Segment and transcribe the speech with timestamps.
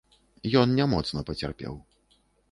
[0.61, 1.77] Ён не моцна пацярпеў.